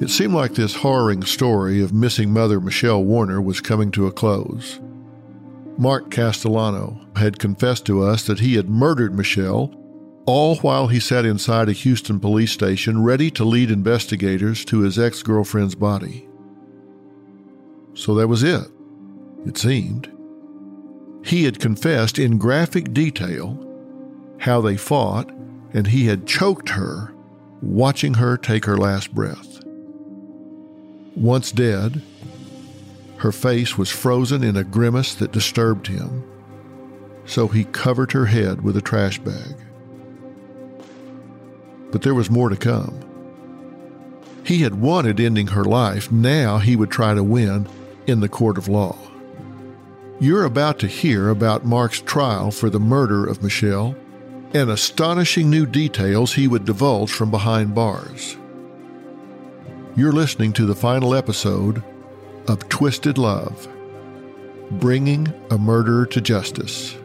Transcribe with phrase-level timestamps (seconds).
[0.00, 4.12] It seemed like this harrowing story of missing mother Michelle Warner was coming to a
[4.12, 4.80] close.
[5.78, 9.72] Mark Castellano had confessed to us that he had murdered Michelle,
[10.26, 14.98] all while he sat inside a Houston police station ready to lead investigators to his
[14.98, 16.28] ex girlfriend's body.
[17.94, 18.66] So that was it,
[19.46, 20.10] it seemed.
[21.24, 23.60] He had confessed in graphic detail
[24.38, 25.30] how they fought,
[25.72, 27.14] and he had choked her,
[27.62, 29.53] watching her take her last breath.
[31.16, 32.02] Once dead,
[33.18, 36.24] her face was frozen in a grimace that disturbed him,
[37.24, 39.54] so he covered her head with a trash bag.
[41.92, 43.00] But there was more to come.
[44.44, 47.68] He had wanted ending her life, now he would try to win
[48.06, 48.96] in the court of law.
[50.20, 53.94] You're about to hear about Mark's trial for the murder of Michelle
[54.52, 58.36] and astonishing new details he would divulge from behind bars.
[59.96, 61.80] You're listening to the final episode
[62.48, 63.68] of Twisted Love
[64.72, 66.96] Bringing a Murderer to Justice.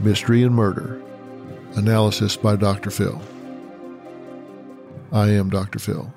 [0.00, 1.00] Mystery and Murder.
[1.72, 2.90] Analysis by Dr.
[2.90, 3.18] Phil.
[5.10, 5.78] I am Dr.
[5.78, 6.12] Phil.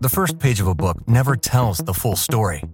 [0.00, 2.64] The first page of a book never tells the full story.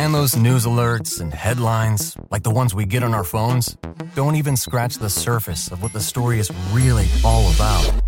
[0.00, 3.76] And those news alerts and headlines, like the ones we get on our phones,
[4.14, 8.00] don't even scratch the surface of what the story is really all about.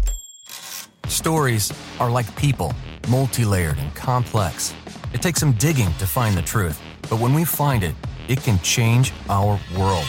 [1.08, 2.72] Stories are like people,
[3.08, 4.72] multi layered and complex.
[5.12, 7.96] It takes some digging to find the truth, but when we find it,
[8.28, 10.06] it can change our world.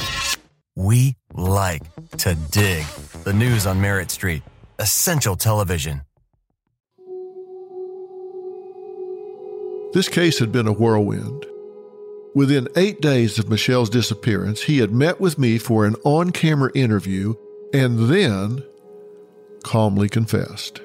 [0.76, 1.82] We like
[2.18, 2.86] to dig.
[3.24, 4.44] The news on Merit Street,
[4.78, 6.02] essential television.
[9.94, 11.48] This case had been a whirlwind.
[12.34, 16.72] Within eight days of Michelle's disappearance, he had met with me for an on camera
[16.74, 17.36] interview
[17.74, 18.64] and then
[19.64, 20.82] calmly confessed.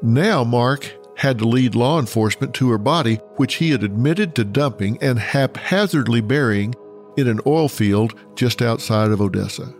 [0.00, 4.44] Now, Mark had to lead law enforcement to her body, which he had admitted to
[4.44, 6.74] dumping and haphazardly burying
[7.16, 9.74] in an oil field just outside of Odessa.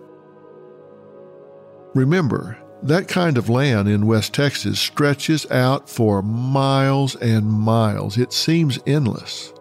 [1.94, 8.18] Remember, that kind of land in West Texas stretches out for miles and miles.
[8.18, 9.52] It seems endless.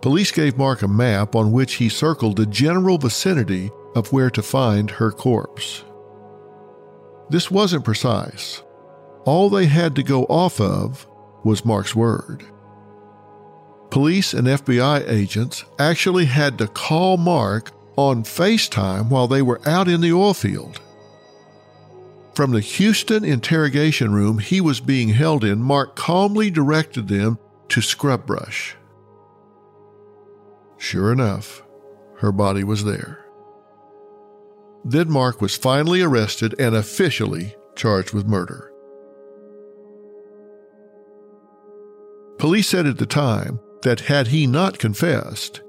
[0.00, 4.42] Police gave Mark a map on which he circled the general vicinity of where to
[4.42, 5.84] find her corpse.
[7.30, 8.62] This wasn't precise.
[9.24, 11.06] All they had to go off of
[11.44, 12.44] was Mark's word.
[13.90, 19.88] Police and FBI agents actually had to call Mark on FaceTime while they were out
[19.88, 20.80] in the oil field.
[22.34, 27.38] From the Houston interrogation room he was being held in, Mark calmly directed them
[27.70, 28.76] to scrub brush.
[30.78, 31.62] Sure enough,
[32.18, 33.24] her body was there.
[34.84, 38.72] Then Mark was finally arrested and officially charged with murder.
[42.38, 45.60] Police said at the time that had he not confessed,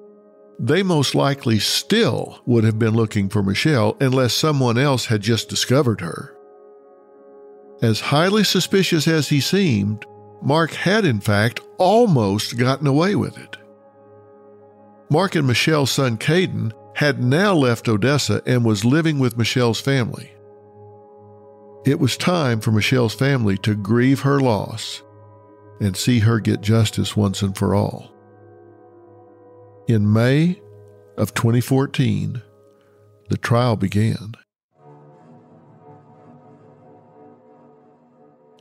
[0.60, 5.50] they most likely still would have been looking for Michelle unless someone else had just
[5.50, 6.36] discovered her.
[7.82, 10.06] As highly suspicious as he seemed,
[10.42, 13.58] Mark had in fact almost gotten away with it.
[15.10, 20.32] Mark and Michelle's son Caden had now left Odessa and was living with Michelle's family.
[21.86, 25.02] It was time for Michelle's family to grieve her loss
[25.80, 28.14] and see her get justice once and for all.
[29.88, 30.62] In May
[31.18, 32.42] of 2014,
[33.30, 34.34] the trial began.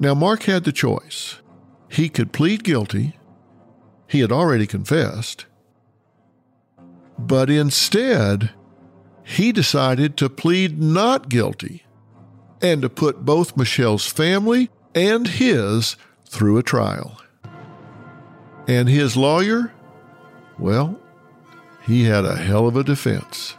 [0.00, 1.40] Now, Mark had the choice.
[1.90, 3.18] He could plead guilty,
[4.06, 5.46] he had already confessed,
[7.18, 8.50] but instead,
[9.24, 11.82] he decided to plead not guilty
[12.62, 17.20] and to put both Michelle's family and his through a trial.
[18.66, 19.72] And his lawyer?
[20.58, 20.98] Well,
[21.86, 23.54] he had a hell of a defense.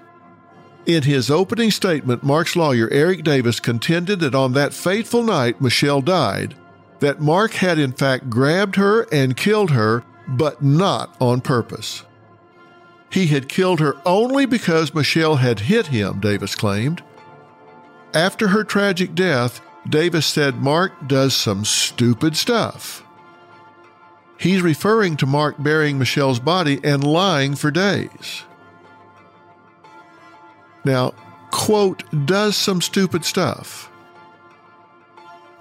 [0.85, 6.01] In his opening statement, Mark's lawyer, Eric Davis, contended that on that fateful night Michelle
[6.01, 6.55] died,
[7.00, 12.03] that Mark had in fact grabbed her and killed her, but not on purpose.
[13.09, 17.03] He had killed her only because Michelle had hit him, Davis claimed.
[18.13, 23.03] After her tragic death, Davis said Mark does some stupid stuff.
[24.38, 28.44] He's referring to Mark burying Michelle's body and lying for days.
[30.85, 31.13] Now,
[31.51, 33.91] quote, does some stupid stuff.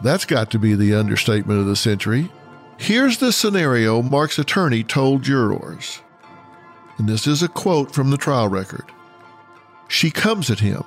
[0.00, 2.30] That's got to be the understatement of the century.
[2.76, 6.00] Here's the scenario Mark's attorney told jurors.
[6.98, 8.84] And this is a quote from the trial record.
[9.88, 10.84] She comes at him.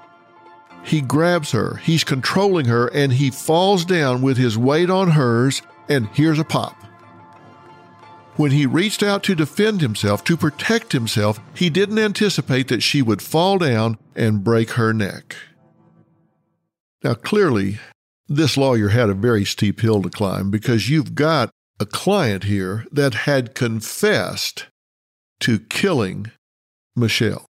[0.84, 5.62] He grabs her, he's controlling her, and he falls down with his weight on hers,
[5.88, 6.76] and here's a pop.
[8.36, 13.02] When he reached out to defend himself, to protect himself, he didn't anticipate that she
[13.02, 15.36] would fall down and break her neck.
[17.04, 17.80] Now, clearly,
[18.28, 22.86] this lawyer had a very steep hill to climb because you've got a client here
[22.92, 24.68] that had confessed
[25.42, 26.32] to killing
[26.96, 27.46] Michelle.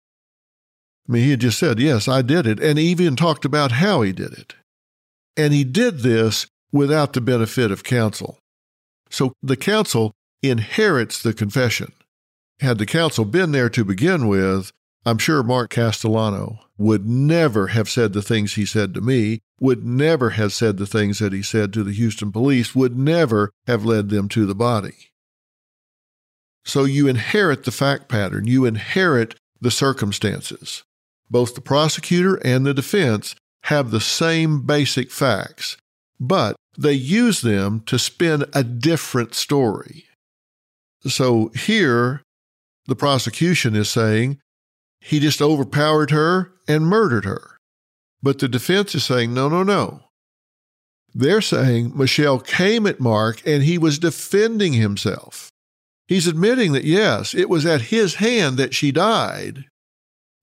[1.08, 4.02] I mean, he had just said, Yes, I did it, and even talked about how
[4.02, 4.56] he did it.
[5.36, 8.38] And he did this without the benefit of counsel.
[9.10, 10.14] So the counsel
[10.44, 11.94] inherits the confession.
[12.60, 14.72] Had the counsel been there to begin with,
[15.06, 19.86] I'm sure Mark Castellano would never have said the things he said to me, would
[19.86, 23.86] never have said the things that he said to the Houston police, would never have
[23.86, 25.10] led them to the body.
[26.66, 30.84] So you inherit the fact pattern, you inherit the circumstances.
[31.30, 35.78] Both the prosecutor and the defense have the same basic facts,
[36.20, 40.06] but they use them to spin a different story.
[41.06, 42.22] So here,
[42.88, 44.40] the prosecution is saying
[45.02, 47.58] he just overpowered her and murdered her.
[48.22, 50.02] But the defense is saying, no, no, no.
[51.14, 55.50] They're saying Michelle came at Mark and he was defending himself.
[56.10, 59.66] He's admitting that, yes, it was at his hand that she died,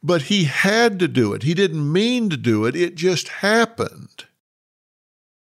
[0.01, 1.43] but he had to do it.
[1.43, 4.27] He didn't mean to do it, it just happened.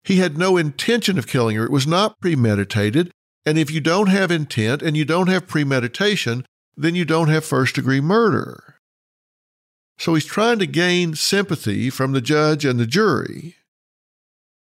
[0.03, 1.65] He had no intention of killing her.
[1.65, 3.12] It was not premeditated.
[3.47, 6.44] And if you don't have intent and you don't have premeditation,
[6.76, 8.75] then you don't have first degree murder.
[9.99, 13.55] So he's trying to gain sympathy from the judge and the jury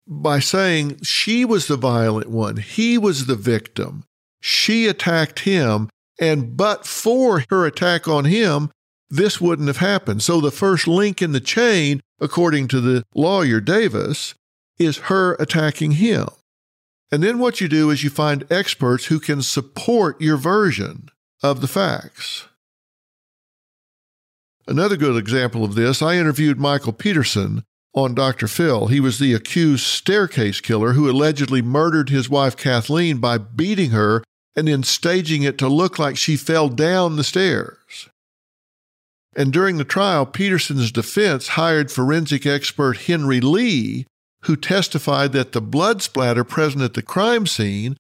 [0.06, 4.04] by saying she was the violent one, he was the victim,
[4.42, 5.88] she attacked him,
[6.20, 8.70] and but for her attack on him,
[9.08, 10.22] this wouldn't have happened.
[10.22, 14.34] So the first link in the chain, according to the lawyer Davis,
[14.78, 16.26] is her attacking him.
[17.12, 21.08] And then what you do is you find experts who can support your version
[21.42, 22.46] of the facts.
[24.66, 27.64] Another good example of this, I interviewed Michael Peterson
[27.94, 28.48] on Dr.
[28.48, 28.86] Phil.
[28.86, 34.24] He was the accused staircase killer who allegedly murdered his wife Kathleen by beating her
[34.54, 38.08] and then staging it to look like she fell down the stairs.
[39.34, 44.06] And during the trial, Peterson's defense hired forensic expert Henry Lee,
[44.42, 47.96] who testified that the blood splatter present at the crime scene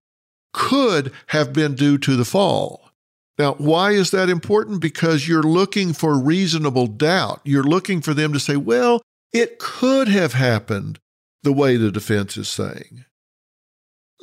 [0.52, 2.90] could have been due to the fall.
[3.38, 4.80] Now, why is that important?
[4.80, 7.40] Because you're looking for reasonable doubt.
[7.44, 9.00] You're looking for them to say, well,
[9.32, 10.98] it could have happened
[11.42, 13.06] the way the defense is saying.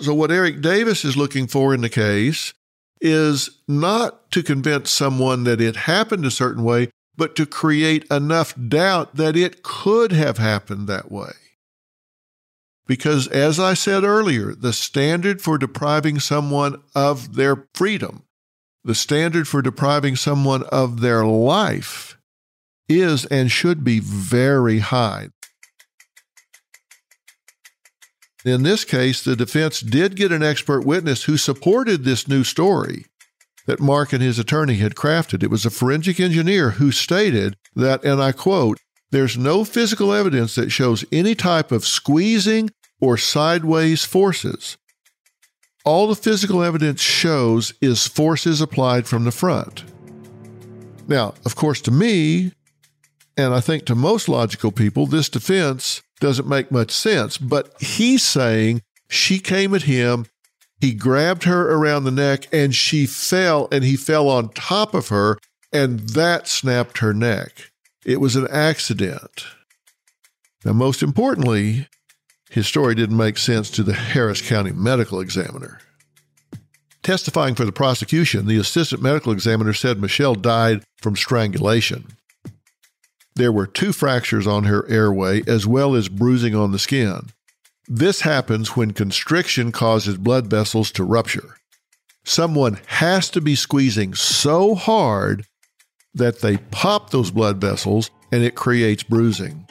[0.01, 2.53] So, what Eric Davis is looking for in the case
[3.01, 8.53] is not to convince someone that it happened a certain way, but to create enough
[8.67, 11.31] doubt that it could have happened that way.
[12.87, 18.23] Because, as I said earlier, the standard for depriving someone of their freedom
[18.83, 22.17] the standard for depriving someone of their life
[22.87, 25.29] is and should be very high.
[28.45, 33.05] In this case, the defense did get an expert witness who supported this new story
[33.65, 35.43] that Mark and his attorney had crafted.
[35.43, 38.79] It was a forensic engineer who stated that, and I quote,
[39.11, 42.69] there's no physical evidence that shows any type of squeezing
[43.01, 44.77] or sideways forces
[45.85, 49.85] all the physical evidence shows is forces applied from the front.
[51.07, 52.51] Now, of course, to me,
[53.37, 57.37] and I think to most logical people, this defense doesn't make much sense.
[57.37, 60.25] But he's saying she came at him,
[60.79, 65.09] he grabbed her around the neck, and she fell, and he fell on top of
[65.09, 65.37] her,
[65.73, 67.71] and that snapped her neck.
[68.05, 69.45] It was an accident.
[70.63, 71.87] Now, most importantly,
[72.49, 75.79] his story didn't make sense to the Harris County medical examiner.
[77.03, 82.05] Testifying for the prosecution, the assistant medical examiner said Michelle died from strangulation.
[83.39, 87.29] There were two fractures on her airway as well as bruising on the skin.
[87.87, 91.55] This happens when constriction causes blood vessels to rupture.
[92.25, 95.45] Someone has to be squeezing so hard
[96.13, 99.65] that they pop those blood vessels and it creates bruising.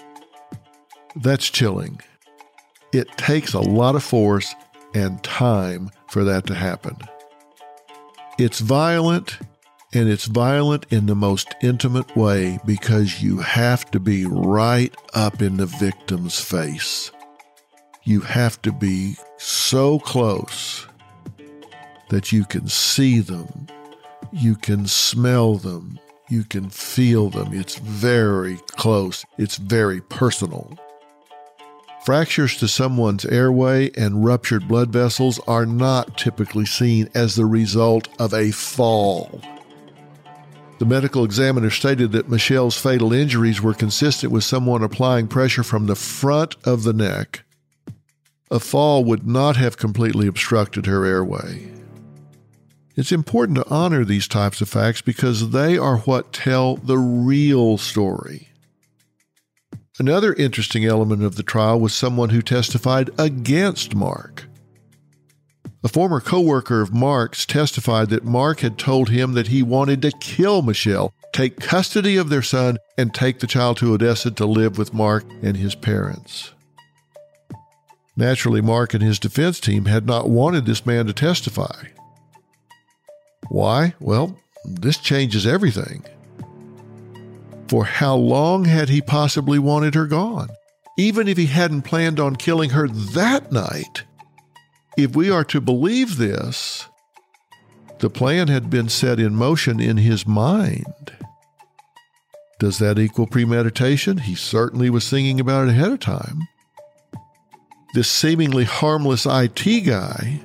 [1.15, 2.01] That's chilling.
[2.95, 4.55] It takes a lot of force
[4.95, 6.97] and time for that to happen.
[8.39, 9.37] It's violent,
[9.95, 15.41] and it's violent in the most intimate way because you have to be right up
[15.41, 17.11] in the victim's face.
[18.05, 20.87] You have to be so close
[22.11, 23.67] that you can see them,
[24.33, 27.53] you can smell them, you can feel them.
[27.53, 30.79] It's very close, it's very personal.
[32.05, 38.09] Fractures to someone's airway and ruptured blood vessels are not typically seen as the result
[38.19, 39.43] of a fall.
[40.79, 45.87] The medical examiner stated that Michelle's fatal injuries were consistent with someone applying pressure from
[45.87, 47.43] the front of the neck.
[48.51, 51.73] A fall would not have completely obstructed her airway.
[52.97, 57.77] It's important to honor these types of facts because they are what tell the real
[57.77, 58.49] story.
[60.01, 64.48] Another interesting element of the trial was someone who testified against Mark.
[65.85, 70.11] A former coworker of Mark's testified that Mark had told him that he wanted to
[70.11, 74.77] kill Michelle, take custody of their son, and take the child to Odessa to live
[74.77, 76.53] with Mark and his parents.
[78.17, 81.87] Naturally, Mark and his defense team had not wanted this man to testify.
[83.49, 83.95] Why?
[84.01, 86.05] Well, this changes everything.
[87.69, 90.49] For how long had he possibly wanted her gone?
[90.97, 94.03] Even if he hadn't planned on killing her that night,
[94.99, 96.89] if we are to believe this,
[98.01, 101.13] the plan had been set in motion in his mind.
[102.59, 104.19] Does that equal premeditation?
[104.19, 106.41] He certainly was thinking about it ahead of time.
[107.95, 110.41] This seemingly harmless IT guy,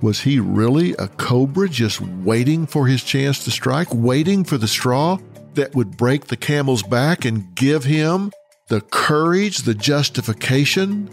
[0.00, 4.66] was he really a cobra just waiting for his chance to strike, waiting for the
[4.66, 5.18] straw
[5.54, 8.32] that would break the camel's back and give him
[8.68, 11.10] the courage, the justification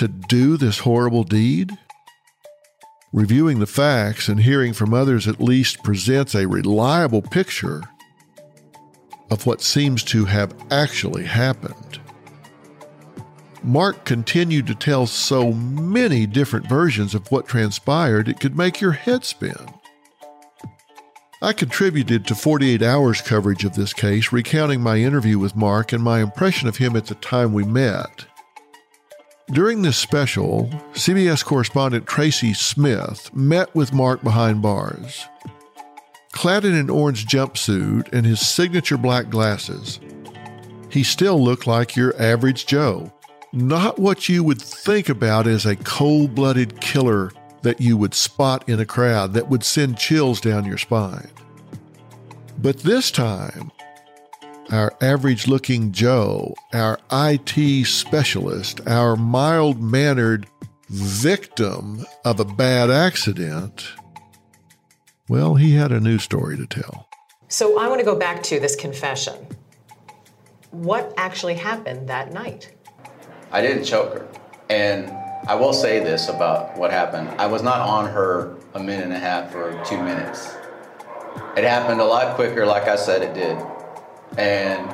[0.00, 1.76] to do this horrible deed?
[3.12, 7.82] Reviewing the facts and hearing from others at least presents a reliable picture
[9.30, 12.00] of what seems to have actually happened.
[13.62, 18.92] Mark continued to tell so many different versions of what transpired, it could make your
[18.92, 19.68] head spin.
[21.42, 26.02] I contributed to 48 Hours coverage of this case, recounting my interview with Mark and
[26.02, 28.24] my impression of him at the time we met.
[29.52, 35.26] During this special, CBS correspondent Tracy Smith met with Mark behind bars.
[36.30, 39.98] Clad in an orange jumpsuit and his signature black glasses,
[40.88, 43.12] he still looked like your average Joe.
[43.52, 48.68] Not what you would think about as a cold blooded killer that you would spot
[48.68, 51.28] in a crowd that would send chills down your spine.
[52.56, 53.72] But this time,
[54.70, 60.46] our average looking Joe, our IT specialist, our mild mannered
[60.88, 63.92] victim of a bad accident,
[65.28, 67.08] well, he had a new story to tell.
[67.48, 69.34] So I want to go back to this confession.
[70.70, 72.72] What actually happened that night?
[73.52, 74.28] I didn't choke her.
[74.68, 75.10] And
[75.48, 77.28] I will say this about what happened.
[77.40, 80.54] I was not on her a minute and a half or two minutes.
[81.56, 83.58] It happened a lot quicker, like I said it did.
[84.36, 84.90] And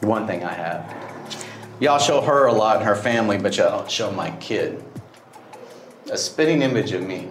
[0.00, 0.94] one thing I have.
[1.80, 4.82] Y'all show her a lot and her family, but y'all don't show my kid.
[6.10, 7.28] A spitting image of me.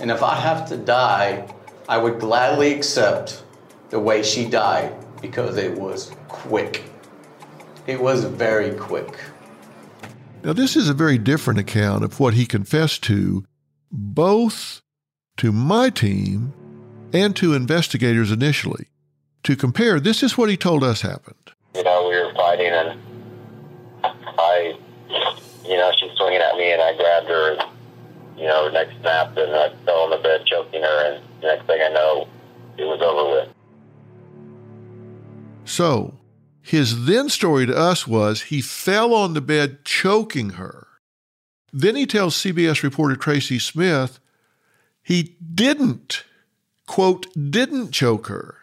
[0.00, 1.46] And if I have to die,
[1.88, 3.44] I would gladly accept
[3.90, 6.84] the way she died because it was quick.
[7.86, 9.18] It was very quick.
[10.42, 13.44] Now, this is a very different account of what he confessed to,
[13.90, 14.82] both
[15.38, 16.52] to my team
[17.14, 18.88] and to investigators initially.
[19.44, 21.52] To compare, this is what he told us happened.
[21.74, 22.98] You know, we were fighting, and
[24.02, 24.74] I,
[25.64, 27.56] you know, she's swinging at me, and I grabbed her,
[28.36, 31.66] you know, next snap, and I fell on the bed choking her, and the next
[31.66, 32.28] thing I know,
[32.76, 33.48] it was over with.
[35.64, 36.14] So,
[36.62, 40.88] his then story to us was he fell on the bed choking her.
[41.72, 44.18] Then he tells CBS reporter Tracy Smith
[45.02, 46.24] he didn't,
[46.86, 48.56] quote, didn't choke her.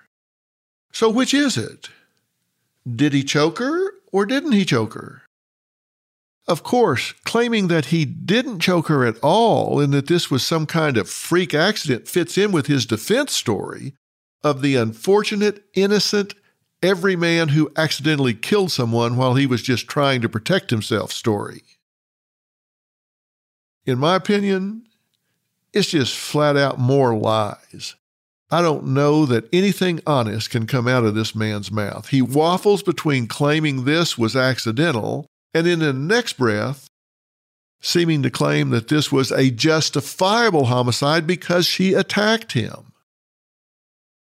[0.91, 1.89] So which is it?
[2.87, 5.23] Did he choke her or didn't he choke her?
[6.47, 10.65] Of course, claiming that he didn't choke her at all and that this was some
[10.65, 13.93] kind of freak accident fits in with his defense story
[14.43, 16.33] of the unfortunate, innocent,
[16.81, 21.61] every man who accidentally killed someone while he was just trying to protect himself story.
[23.85, 24.87] In my opinion,
[25.73, 27.95] it's just flat out more lies.
[28.51, 32.09] I don't know that anything honest can come out of this man's mouth.
[32.09, 36.87] He waffles between claiming this was accidental and in the next breath,
[37.81, 42.91] seeming to claim that this was a justifiable homicide because she attacked him.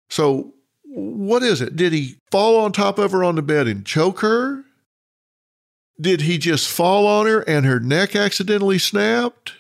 [0.09, 0.55] So,
[0.85, 1.77] what is it?
[1.77, 4.65] Did he fall on top of her on the bed and choke her?
[6.01, 9.53] Did he just fall on her and her neck accidentally snapped?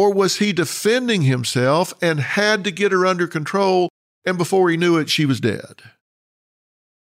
[0.00, 3.90] Or was he defending himself and had to get her under control,
[4.24, 5.82] and before he knew it, she was dead?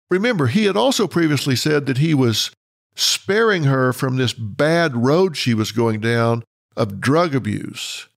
[0.10, 2.50] Remember, he had also previously said that he was
[2.96, 6.44] sparing her from this bad road she was going down
[6.76, 8.08] of drug abuse,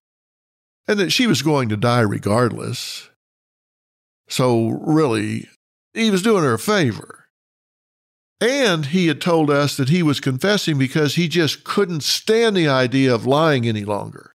[0.87, 3.11] and that she was going to die regardless.
[4.27, 5.49] So, really,
[5.93, 7.27] he was doing her a favor.
[8.41, 12.67] And he had told us that he was confessing because he just couldn't stand the
[12.67, 14.32] idea of lying any longer.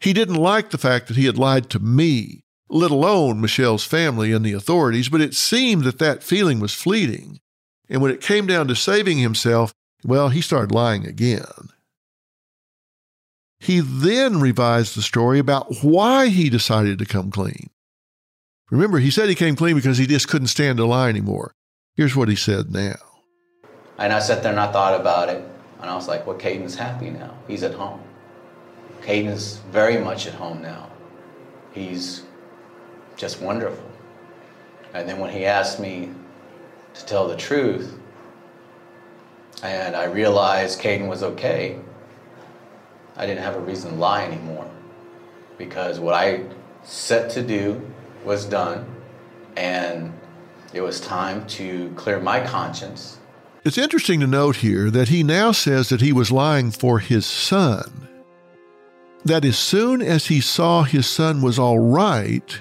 [0.00, 4.32] He didn't like the fact that he had lied to me, let alone Michelle's family
[4.32, 7.40] and the authorities, but it seemed that that feeling was fleeting.
[7.88, 9.72] And when it came down to saving himself,
[10.04, 11.70] well, he started lying again.
[13.58, 17.70] He then revised the story about why he decided to come clean.
[18.70, 21.52] Remember, he said he came clean because he just couldn't stand to lie anymore.
[21.94, 22.96] Here's what he said now.
[23.98, 25.42] And I sat there and I thought about it,
[25.80, 27.34] and I was like, well, Caden's happy now.
[27.48, 28.00] He's at home.
[29.06, 30.90] Caden's very much at home now.
[31.72, 32.24] He's
[33.16, 33.88] just wonderful.
[34.94, 36.10] And then when he asked me
[36.94, 37.96] to tell the truth,
[39.62, 41.78] and I realized Caden was okay,
[43.16, 44.68] I didn't have a reason to lie anymore.
[45.56, 46.42] Because what I
[46.82, 47.80] set to do
[48.24, 48.92] was done,
[49.56, 50.12] and
[50.74, 53.18] it was time to clear my conscience.
[53.64, 57.24] It's interesting to note here that he now says that he was lying for his
[57.24, 58.05] son.
[59.26, 62.60] That as soon as he saw his son was all right,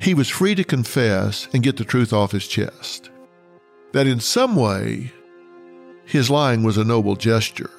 [0.00, 3.10] he was free to confess and get the truth off his chest.
[3.92, 5.12] That in some way,
[6.04, 7.70] his lying was a noble gesture.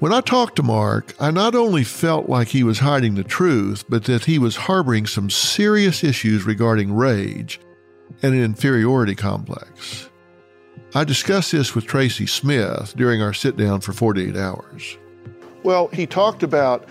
[0.00, 3.84] When I talked to Mark, I not only felt like he was hiding the truth,
[3.88, 7.60] but that he was harboring some serious issues regarding rage
[8.20, 10.10] and an inferiority complex.
[10.92, 14.98] I discussed this with Tracy Smith during our sit down for 48 hours.
[15.62, 16.88] Well, he talked about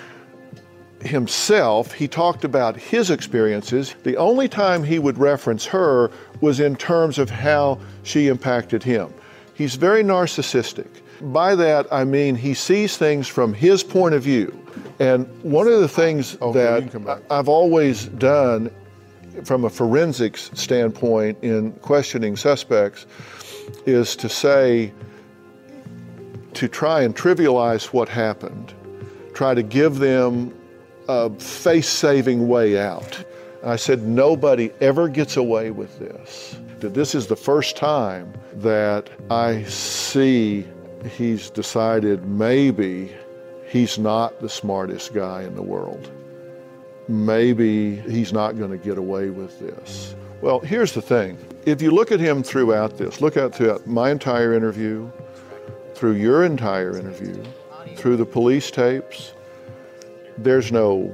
[1.02, 3.96] himself, he talked about his experiences.
[4.04, 9.14] The only time he would reference her was in terms of how she impacted him.
[9.54, 10.88] He's very narcissistic.
[11.22, 14.58] By that, I mean he sees things from his point of view.
[15.00, 18.72] And one of the things okay, that I've always done
[19.44, 23.06] from a forensics standpoint in questioning suspects
[23.86, 24.92] is to say,
[26.58, 28.74] to try and trivialize what happened,
[29.34, 30.52] try to give them
[31.08, 33.24] a face saving way out.
[33.64, 36.58] I said, nobody ever gets away with this.
[36.80, 40.66] That this is the first time that I see
[41.16, 43.12] he's decided maybe
[43.68, 46.10] he's not the smartest guy in the world.
[47.08, 50.16] Maybe he's not going to get away with this.
[50.42, 51.38] Well, here's the thing.
[51.68, 55.10] If you look at him throughout this, look at throughout my entire interview,
[55.98, 57.44] through your entire interview,
[57.98, 59.34] through the police tapes,
[60.38, 61.14] there's no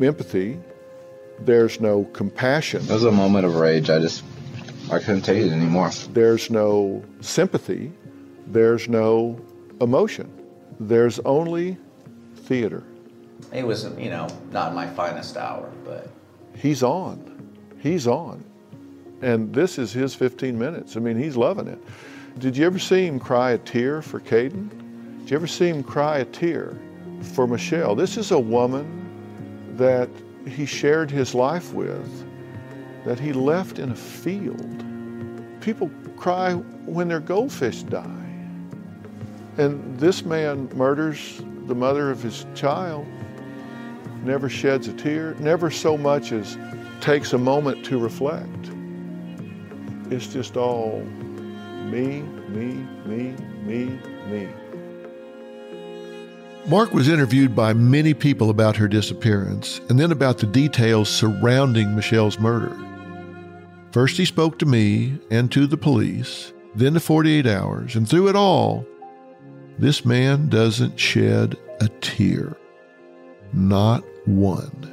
[0.00, 0.58] empathy,
[1.40, 2.82] there's no compassion.
[2.82, 3.90] It was a moment of rage.
[3.90, 4.24] I just,
[4.90, 5.90] I couldn't take it anymore.
[6.12, 7.92] There's no sympathy
[8.46, 9.40] there's no
[9.80, 10.30] emotion.
[10.78, 11.76] There's only
[12.34, 12.84] theater.
[13.52, 16.08] It was, you know, not my finest hour, but.
[16.56, 17.54] He's on.
[17.78, 18.44] He's on.
[19.20, 20.96] And this is his 15 minutes.
[20.96, 21.82] I mean, he's loving it.
[22.38, 24.68] Did you ever see him cry a tear for Caden?
[25.20, 26.78] Did you ever see him cry a tear
[27.32, 27.94] for Michelle?
[27.94, 30.10] This is a woman that
[30.46, 32.26] he shared his life with,
[33.06, 34.84] that he left in a field.
[35.62, 38.04] People cry when their goldfish die.
[39.56, 43.06] And this man murders the mother of his child,
[44.22, 46.58] never sheds a tear, never so much as
[47.00, 48.70] takes a moment to reflect.
[50.10, 51.02] It's just all
[51.90, 54.48] me, me, me, me, me.
[56.68, 61.94] Mark was interviewed by many people about her disappearance and then about the details surrounding
[61.94, 62.76] Michelle's murder.
[63.92, 68.28] First, he spoke to me and to the police, then to 48 Hours, and through
[68.28, 68.84] it all,
[69.78, 72.56] this man doesn't shed a tear.
[73.52, 74.92] Not one.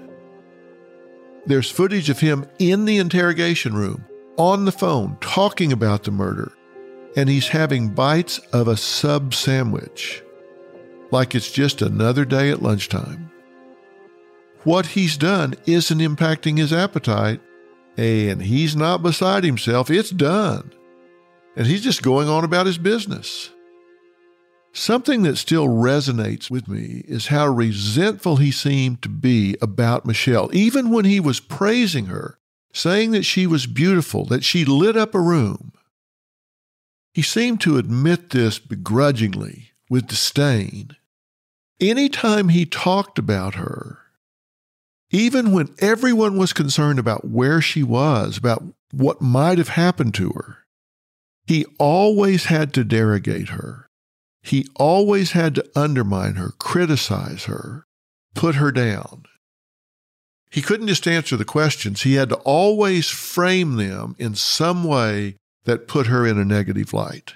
[1.46, 4.06] There's footage of him in the interrogation room,
[4.38, 6.54] on the phone, talking about the murder,
[7.16, 10.24] and he's having bites of a sub sandwich,
[11.12, 13.32] like it's just another day at lunchtime.
[14.64, 17.42] What he's done isn't impacting his appetite,
[17.98, 19.90] and he's not beside himself.
[19.92, 20.72] It's done.
[21.56, 23.52] And he's just going on about his business.
[24.72, 30.50] Something that still resonates with me is how resentful he seemed to be about Michelle,
[30.52, 32.40] even when he was praising her,
[32.72, 35.74] saying that she was beautiful, that she lit up a room.
[37.14, 40.96] He seemed to admit this begrudgingly, with disdain.
[41.80, 44.00] Any time he talked about her,
[45.12, 50.30] even when everyone was concerned about where she was, about what might have happened to
[50.32, 50.66] her,
[51.46, 53.88] he always had to derogate her.
[54.42, 57.86] He always had to undermine her, criticize her,
[58.34, 59.26] put her down.
[60.50, 62.02] He couldn't just answer the questions.
[62.02, 66.94] He had to always frame them in some way that put her in a negative
[66.94, 67.34] light.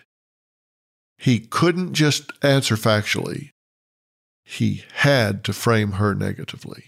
[1.18, 3.52] He couldn't just answer factually.
[4.44, 6.84] He had to frame her negatively.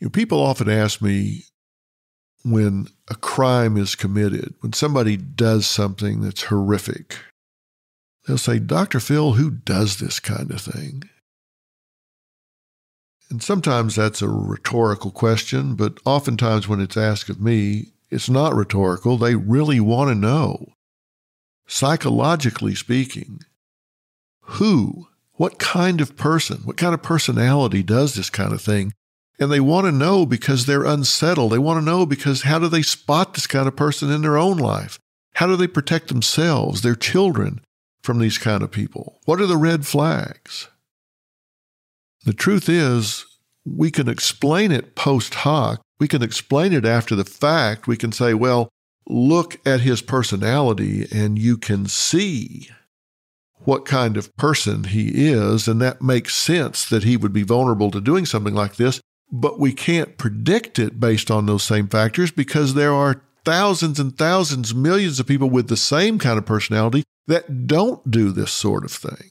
[0.00, 1.44] You know, people often ask me
[2.44, 7.16] when a crime is committed, when somebody does something that's horrific,
[8.26, 9.00] they'll say, Dr.
[9.00, 11.08] Phil, who does this kind of thing?
[13.30, 18.54] And sometimes that's a rhetorical question, but oftentimes when it's asked of me, it's not
[18.54, 19.18] rhetorical.
[19.18, 20.72] They really want to know,
[21.66, 23.40] psychologically speaking,
[24.40, 28.92] who, what kind of person, what kind of personality does this kind of thing?
[29.40, 31.50] And they want to know because they're unsettled.
[31.50, 34.36] They want to know because how do they spot this kind of person in their
[34.36, 35.00] own life?
[35.34, 37.60] How do they protect themselves, their children,
[38.04, 39.18] from these kind of people?
[39.24, 40.68] What are the red flags?
[42.24, 43.26] The truth is,
[43.64, 45.80] we can explain it post hoc.
[45.98, 47.86] We can explain it after the fact.
[47.86, 48.68] We can say, well,
[49.06, 52.68] look at his personality and you can see
[53.64, 57.90] what kind of person he is, and that makes sense that he would be vulnerable
[57.90, 59.00] to doing something like this.
[59.32, 64.16] But we can't predict it based on those same factors because there are thousands and
[64.16, 68.84] thousands, millions of people with the same kind of personality that don't do this sort
[68.84, 69.30] of thing.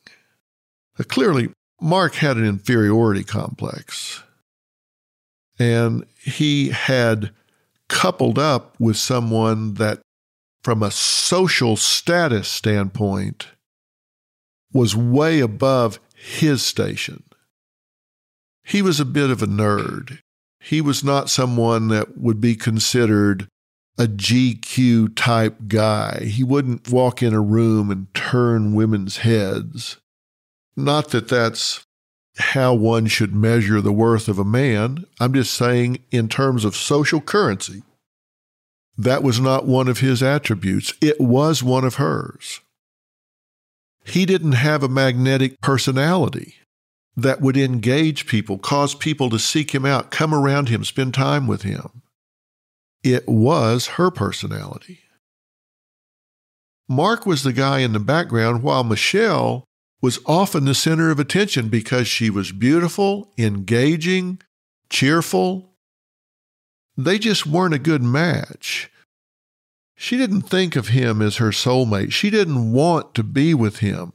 [1.07, 1.49] clearly,
[1.79, 4.23] Mark had an inferiority complex.
[5.59, 7.31] And he had
[7.87, 10.01] coupled up with someone that,
[10.63, 13.47] from a social status standpoint,
[14.71, 17.23] was way above his station.
[18.63, 20.19] He was a bit of a nerd.
[20.59, 23.47] He was not someone that would be considered
[23.97, 26.23] a GQ type guy.
[26.23, 29.97] He wouldn't walk in a room and turn women's heads.
[30.75, 31.85] Not that that's
[32.37, 35.05] how one should measure the worth of a man.
[35.19, 37.83] I'm just saying, in terms of social currency,
[38.97, 40.93] that was not one of his attributes.
[41.01, 42.61] It was one of hers.
[44.05, 46.55] He didn't have a magnetic personality
[47.15, 51.47] that would engage people, cause people to seek him out, come around him, spend time
[51.47, 52.01] with him.
[53.03, 54.99] It was her personality.
[56.89, 59.65] Mark was the guy in the background while Michelle
[60.03, 64.37] was often the center of attention because she was beautiful, engaging,
[64.89, 65.75] cheerful.
[66.97, 68.91] They just weren't a good match.
[69.95, 72.11] She didn't think of him as her soulmate.
[72.11, 74.11] She didn't want to be with him.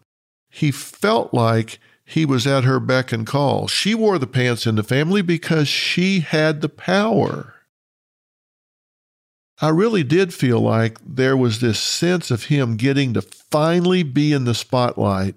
[0.50, 3.66] He felt like he was at her beck and call.
[3.66, 7.54] She wore the pants in the family because she had the power.
[9.62, 14.34] I really did feel like there was this sense of him getting to finally be
[14.34, 15.34] in the spotlight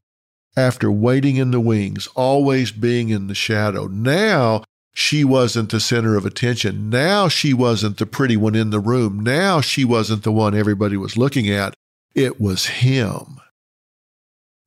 [0.56, 3.88] after waiting in the wings, always being in the shadow.
[3.88, 6.90] Now she wasn't the center of attention.
[6.90, 9.22] Now she wasn't the pretty one in the room.
[9.22, 11.74] Now she wasn't the one everybody was looking at.
[12.14, 13.40] It was him.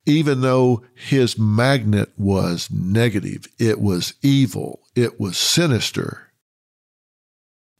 [0.07, 6.31] Even though his magnet was negative, it was evil, it was sinister.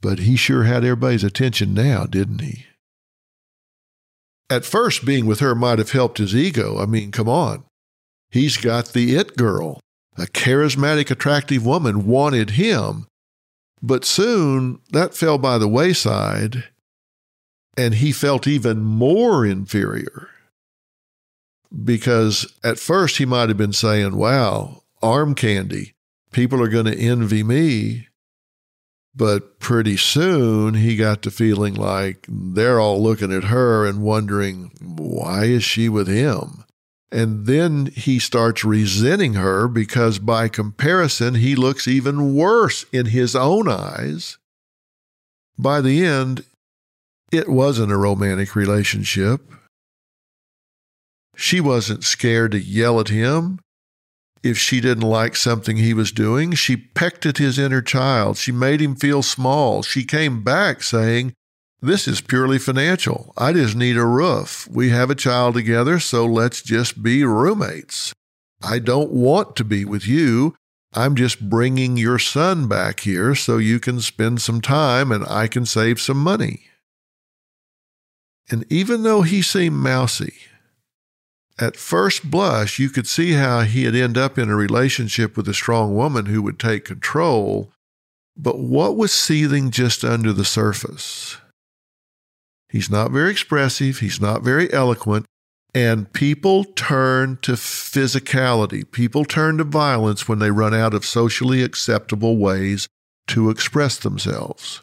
[0.01, 2.65] But he sure had everybody's attention now, didn't he?
[4.49, 6.79] At first, being with her might have helped his ego.
[6.79, 7.63] I mean, come on.
[8.29, 9.79] He's got the it girl.
[10.17, 13.07] A charismatic, attractive woman wanted him.
[13.81, 16.65] But soon that fell by the wayside,
[17.77, 20.29] and he felt even more inferior.
[21.83, 25.93] Because at first he might have been saying, Wow, arm candy,
[26.31, 28.07] people are going to envy me.
[29.15, 34.71] But pretty soon he got to feeling like they're all looking at her and wondering,
[34.81, 36.65] why is she with him?
[37.11, 43.35] And then he starts resenting her because by comparison, he looks even worse in his
[43.35, 44.37] own eyes.
[45.57, 46.43] By the end,
[47.31, 49.41] it wasn't a romantic relationship.
[51.35, 53.59] She wasn't scared to yell at him
[54.41, 56.53] if she didn't like something he was doing.
[56.53, 58.37] She pecked at his inner child.
[58.37, 59.83] She made him feel small.
[59.83, 61.33] She came back saying,
[61.81, 63.33] this is purely financial.
[63.37, 64.67] I just need a roof.
[64.71, 68.13] We have a child together, so let's just be roommates.
[68.63, 70.55] I don't want to be with you.
[70.93, 75.47] I'm just bringing your son back here so you can spend some time and I
[75.47, 76.61] can save some money.
[78.49, 80.33] And even though he seemed mousy,
[81.59, 85.53] at first blush, you could see how he'd end up in a relationship with a
[85.53, 87.71] strong woman who would take control.
[88.37, 91.37] But what was seething just under the surface?
[92.75, 95.25] He's not very expressive, he's not very eloquent,
[95.73, 98.91] and people turn to physicality.
[98.91, 102.89] People turn to violence when they run out of socially acceptable ways
[103.27, 104.81] to express themselves.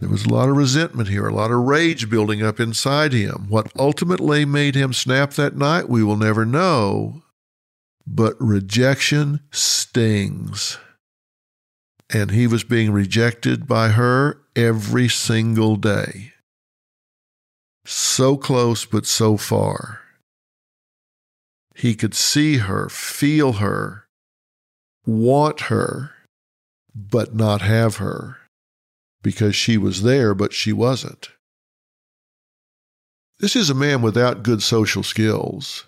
[0.00, 3.46] There was a lot of resentment here, a lot of rage building up inside him.
[3.48, 7.22] What ultimately made him snap that night, we will never know.
[8.04, 10.78] But rejection stings.
[12.12, 16.32] And he was being rejected by her every single day.
[17.86, 20.00] So close, but so far.
[21.74, 24.06] He could see her, feel her,
[25.06, 26.12] want her,
[26.94, 28.38] but not have her
[29.22, 31.30] because she was there, but she wasn't.
[33.40, 35.84] This is a man without good social skills.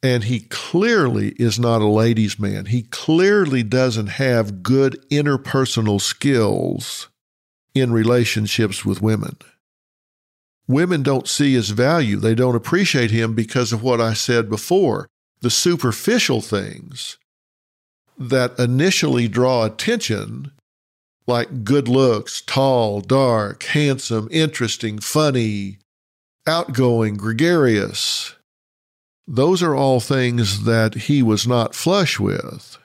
[0.00, 2.66] And he clearly is not a ladies' man.
[2.66, 7.08] He clearly doesn't have good interpersonal skills
[7.74, 9.36] in relationships with women.
[10.68, 12.18] Women don't see his value.
[12.18, 15.08] They don't appreciate him because of what I said before
[15.40, 17.16] the superficial things
[18.18, 20.52] that initially draw attention
[21.26, 25.78] like good looks, tall, dark, handsome, interesting, funny,
[26.46, 28.34] outgoing, gregarious.
[29.26, 32.78] Those are all things that he was not flush with.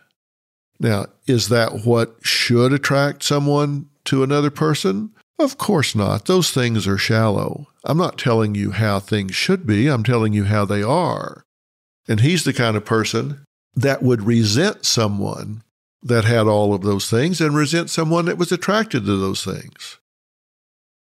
[0.80, 5.12] Now, is that what should attract someone to another person?
[5.44, 6.24] Of course not.
[6.24, 7.68] Those things are shallow.
[7.84, 11.44] I'm not telling you how things should be, I'm telling you how they are.
[12.08, 13.44] And he's the kind of person
[13.76, 15.62] that would resent someone
[16.02, 20.00] that had all of those things and resent someone that was attracted to those things.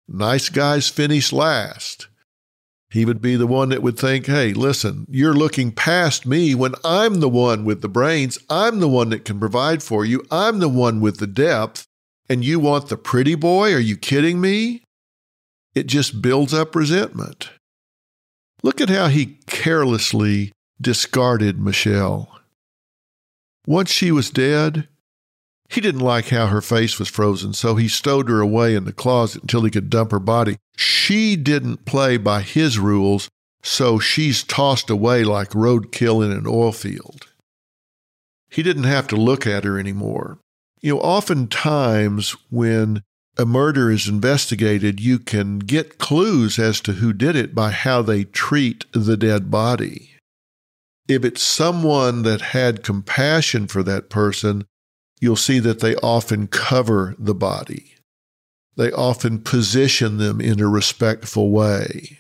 [0.07, 2.09] Nice guys finish last.
[2.91, 6.75] He would be the one that would think, hey, listen, you're looking past me when
[6.85, 8.39] I'm the one with the brains.
[8.51, 10.27] I'm the one that can provide for you.
[10.31, 11.86] I'm the one with the depth.
[12.29, 13.73] And you want the pretty boy?
[13.73, 14.83] Are you kidding me?
[15.75, 17.51] It just builds up resentment.
[18.63, 22.41] Look at how he carelessly discarded Michelle.
[23.67, 24.89] Once she was dead,
[25.69, 28.93] he didn't like how her face was frozen, so he stowed her away in the
[28.93, 30.57] closet until he could dump her body.
[30.77, 33.29] She didn't play by his rules,
[33.63, 37.27] so she's tossed away like roadkill in an oil field.
[38.49, 40.39] He didn't have to look at her anymore.
[40.81, 43.03] You know, oftentimes when
[43.39, 48.03] a murder is investigated, you can get clues as to who did it by how
[48.03, 50.17] they treat the dead body
[51.09, 54.67] if it's someone that had compassion for that person,
[55.21, 57.95] you'll see that they often cover the body.
[58.77, 62.19] They often position them in a respectful way.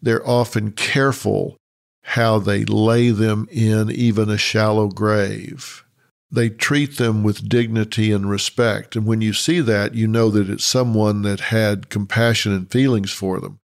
[0.00, 1.56] They're often careful
[2.04, 5.84] how they lay them in even a shallow grave.
[6.30, 8.96] They treat them with dignity and respect.
[8.96, 13.10] And when you see that, you know that it's someone that had compassion and feelings
[13.10, 13.60] for them.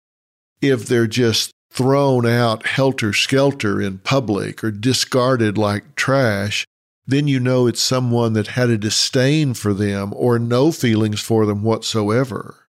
[0.61, 6.65] If they're just thrown out helter skelter in public or discarded like trash,
[7.07, 11.45] then you know it's someone that had a disdain for them or no feelings for
[11.45, 12.67] them whatsoever.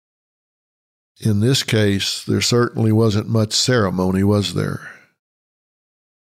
[1.20, 4.88] In this case, there certainly wasn't much ceremony, was there?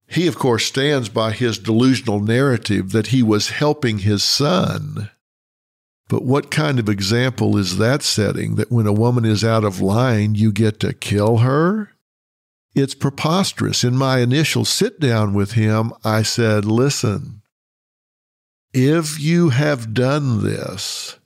[0.08, 5.10] He, of course, stands by his delusional narrative that he was helping his son.
[6.08, 9.82] But what kind of example is that setting that when a woman is out of
[9.82, 11.92] line, you get to kill her?
[12.74, 13.84] It's preposterous.
[13.84, 17.42] In my initial sit down with him, I said, Listen,
[18.74, 21.18] if you have done this,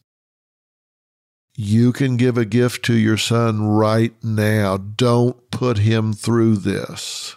[1.55, 4.77] you can give a gift to your son right now.
[4.77, 7.35] Don't put him through this.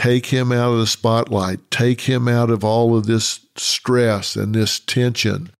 [0.00, 1.70] Take him out of the spotlight.
[1.70, 5.50] Take him out of all of this stress and this tension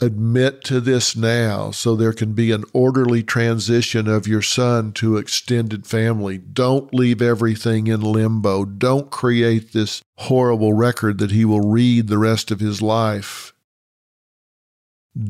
[0.00, 5.16] admit to this now so there can be an orderly transition of your son to
[5.16, 6.38] extended family.
[6.38, 8.64] Don't leave everything in limbo.
[8.64, 13.52] Don't create this horrible record that he will read the rest of his life.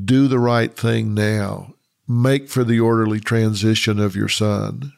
[0.04, 1.74] Do the right thing now.
[2.06, 4.92] Make for the orderly transition of your son.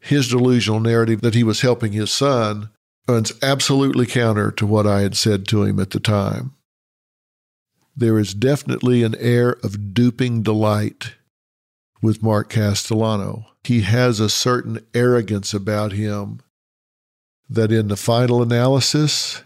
[0.00, 2.70] His delusional narrative that he was helping his son
[3.06, 6.54] runs absolutely counter to what I had said to him at the time
[8.00, 11.14] there is definitely an air of duping delight
[12.02, 13.46] with Mark Castellano.
[13.62, 16.40] He has a certain arrogance about him
[17.48, 19.42] that in the final analysis,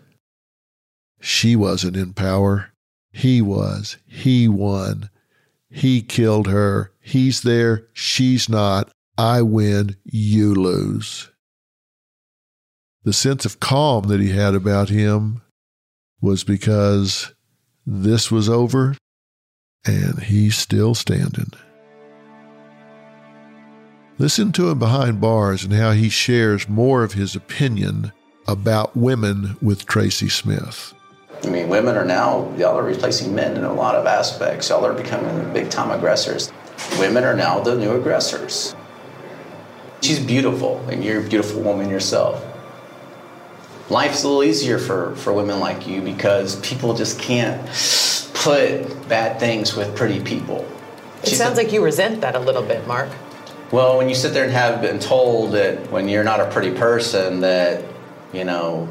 [1.20, 2.70] she wasn't in power.
[3.12, 3.96] He was.
[4.06, 5.10] He won.
[5.68, 6.92] He killed her.
[7.00, 7.88] He's there.
[7.92, 8.92] She's not.
[9.16, 9.96] I win.
[10.04, 11.30] You lose.
[13.04, 15.42] The sense of calm that he had about him
[16.20, 17.32] was because
[17.86, 18.96] this was over
[19.86, 21.52] and he's still standing.
[24.16, 28.12] Listen to him behind bars and how he shares more of his opinion
[28.46, 30.94] about women with Tracy Smith.
[31.42, 34.70] I mean, women are now, y'all are replacing men in a lot of aspects.
[34.70, 36.52] Y'all are becoming big time aggressors.
[36.98, 38.74] Women are now the new aggressors.
[40.04, 42.44] She's beautiful, and you're a beautiful woman yourself.
[43.88, 47.62] Life's a little easier for, for women like you because people just can't
[48.34, 50.70] put bad things with pretty people.
[51.22, 53.08] It sounds like you resent that a little bit, Mark.
[53.72, 56.76] Well, when you sit there and have been told that when you're not a pretty
[56.76, 57.82] person that,
[58.34, 58.86] you know,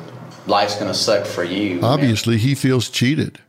[0.47, 1.80] life's going to suck for you.
[1.84, 3.39] Obviously, he feels cheated.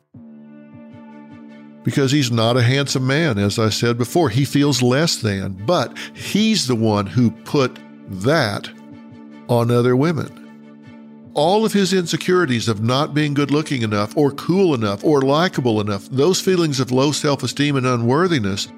[1.84, 4.30] Because he's not a handsome man, as I said before.
[4.30, 8.68] He feels less than, but he's the one who put that
[9.48, 10.40] on other women.
[11.34, 15.80] All of his insecurities of not being good looking enough, or cool enough, or likable
[15.80, 18.68] enough, those feelings of low self esteem and unworthiness,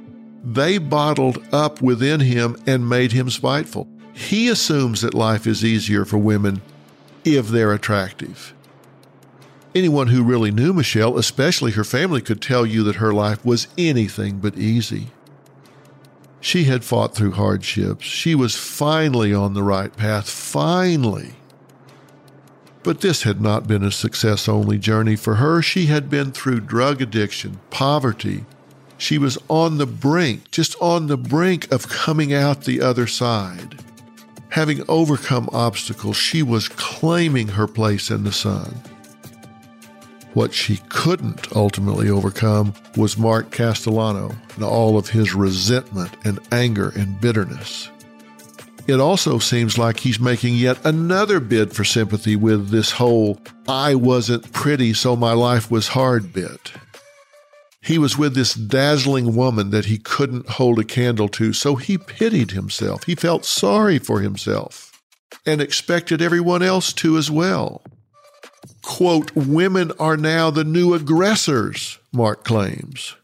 [0.42, 3.88] they bottled up within him and made him spiteful.
[4.14, 6.62] He assumes that life is easier for women
[7.24, 8.54] if they're attractive.
[9.76, 13.68] Anyone who really knew Michelle, especially her family, could tell you that her life was
[13.76, 15.08] anything but easy.
[16.40, 18.06] She had fought through hardships.
[18.06, 21.34] She was finally on the right path, finally.
[22.84, 25.60] But this had not been a success only journey for her.
[25.60, 28.46] She had been through drug addiction, poverty,
[28.96, 33.84] she was on the brink, just on the brink of coming out the other side.
[34.48, 38.80] Having overcome obstacles, she was claiming her place in the sun.
[40.36, 46.92] What she couldn't ultimately overcome was Mark Castellano and all of his resentment and anger
[46.94, 47.88] and bitterness.
[48.86, 53.94] It also seems like he's making yet another bid for sympathy with this whole I
[53.94, 56.70] wasn't pretty, so my life was hard bit.
[57.80, 61.96] He was with this dazzling woman that he couldn't hold a candle to, so he
[61.96, 63.04] pitied himself.
[63.04, 65.00] He felt sorry for himself
[65.46, 67.82] and expected everyone else to as well.
[68.86, 73.16] Quote, women are now the new aggressors, Mark claims.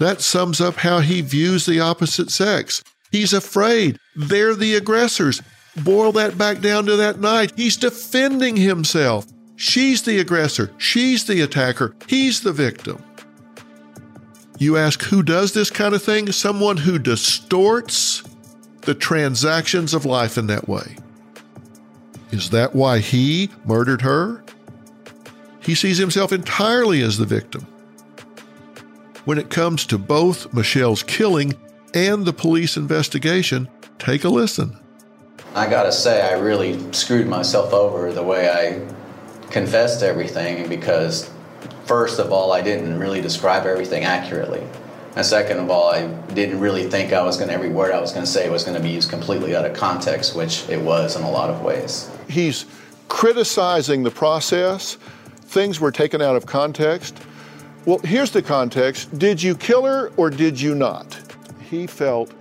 [0.00, 2.82] That sums up how he views the opposite sex.
[3.12, 5.42] He's afraid they're the aggressors.
[5.76, 7.52] Boil that back down to that night.
[7.56, 9.26] He's defending himself.
[9.56, 10.72] She's the aggressor.
[10.78, 11.94] She's the attacker.
[12.08, 13.04] He's the victim.
[14.58, 16.32] You ask who does this kind of thing?
[16.32, 18.22] Someone who distorts
[18.80, 20.96] the transactions of life in that way.
[22.32, 24.42] Is that why he murdered her?
[25.60, 27.66] He sees himself entirely as the victim.
[29.26, 31.54] When it comes to both Michelle's killing
[31.94, 33.68] and the police investigation,
[33.98, 34.76] take a listen.
[35.54, 41.30] I gotta say, I really screwed myself over the way I confessed everything because
[41.84, 44.66] first of all, I didn't really describe everything accurately.
[45.14, 48.00] And second of all, I didn't really think I was going to, every word I
[48.00, 50.80] was going to say was going to be used completely out of context, which it
[50.80, 52.10] was in a lot of ways.
[52.28, 52.64] He's
[53.08, 54.94] criticizing the process.
[55.42, 57.18] Things were taken out of context.
[57.84, 61.18] Well, here's the context Did you kill her or did you not?
[61.68, 62.32] He felt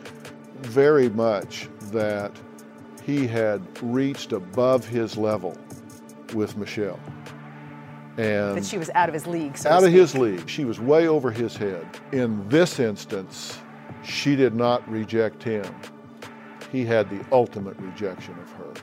[0.61, 2.31] very much that
[3.03, 5.57] he had reached above his level
[6.33, 6.99] with Michelle
[8.17, 9.57] and that she was out of his league.
[9.57, 11.85] So out of his league, she was way over his head.
[12.11, 13.59] In this instance,
[14.03, 15.73] she did not reject him.
[16.71, 18.73] He had the ultimate rejection of her.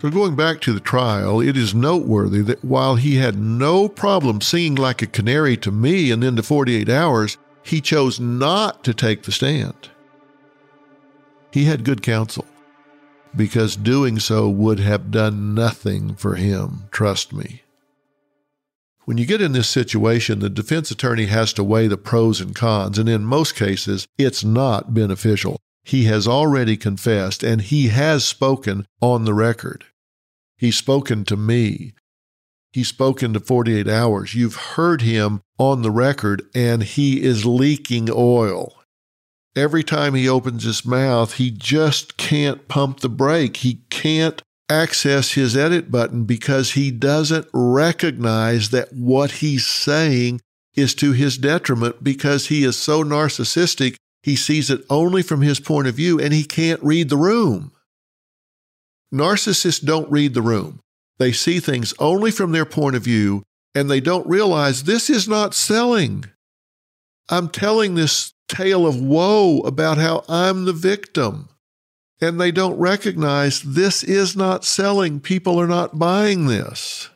[0.00, 4.40] So, going back to the trial, it is noteworthy that while he had no problem
[4.40, 8.94] singing like a canary to me and then to 48 hours, he chose not to
[8.94, 9.90] take the stand.
[11.52, 12.46] He had good counsel
[13.36, 17.62] because doing so would have done nothing for him, trust me.
[19.10, 22.54] When you get in this situation, the defense attorney has to weigh the pros and
[22.54, 25.58] cons, and in most cases, it's not beneficial.
[25.82, 29.86] He has already confessed, and he has spoken on the record.
[30.58, 31.94] He's spoken to me.
[32.72, 34.36] He's spoken to 48 hours.
[34.36, 38.76] You've heard him on the record, and he is leaking oil.
[39.56, 43.56] Every time he opens his mouth, he just can't pump the brake.
[43.56, 44.40] He can't
[44.70, 50.40] access his edit button because he doesn't recognize that what he's saying
[50.74, 55.60] is to his detriment because he is so narcissistic, he sees it only from his
[55.60, 57.72] point of view and he can't read the room.
[59.12, 60.80] Narcissists don't read the room.
[61.18, 63.42] They see things only from their point of view
[63.74, 66.24] and they don't realize this is not selling.
[67.28, 71.49] I'm telling this tale of woe about how I'm the victim.
[72.20, 75.20] And they don't recognize this is not selling.
[75.20, 77.08] People are not buying this.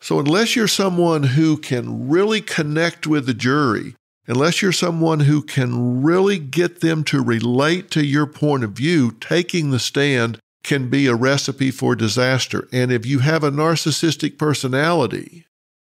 [0.00, 3.94] So, unless you're someone who can really connect with the jury,
[4.26, 9.12] unless you're someone who can really get them to relate to your point of view,
[9.20, 12.68] taking the stand can be a recipe for disaster.
[12.72, 15.46] And if you have a narcissistic personality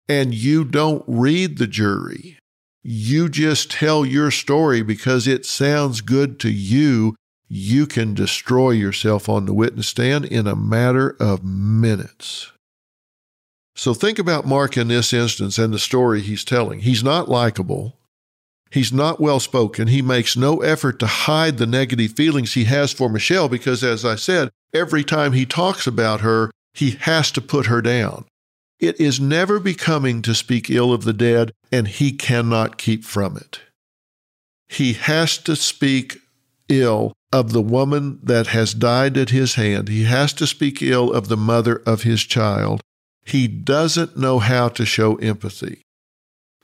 [0.08, 2.38] and you don't read the jury,
[2.82, 7.16] you just tell your story because it sounds good to you,
[7.52, 12.52] you can destroy yourself on the witness stand in a matter of minutes.
[13.74, 16.80] So think about Mark in this instance and the story he's telling.
[16.80, 17.96] He's not likable.
[18.70, 19.88] He's not well spoken.
[19.88, 24.04] He makes no effort to hide the negative feelings he has for Michelle because, as
[24.04, 28.26] I said, every time he talks about her, he has to put her down.
[28.78, 33.36] It is never becoming to speak ill of the dead, and he cannot keep from
[33.36, 33.60] it.
[34.68, 36.20] He has to speak
[36.70, 39.88] ill of the woman that has died at his hand.
[39.88, 42.80] He has to speak ill of the mother of his child.
[43.24, 45.82] He doesn't know how to show empathy.